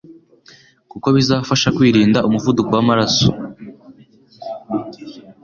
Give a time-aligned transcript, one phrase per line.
[0.91, 3.29] kuko bizafasha kwirinda umuvuduko w'amaraso,